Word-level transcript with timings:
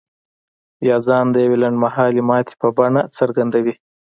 يا 0.87 0.97
ځان 1.07 1.25
د 1.31 1.35
يوې 1.45 1.57
لنډ 1.63 1.77
مهالې 1.85 2.21
ماتې 2.29 2.53
په 2.61 2.67
بڼه 2.77 3.01
څرګندوي. 3.17 3.73